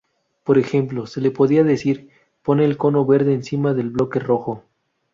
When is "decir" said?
1.63-2.09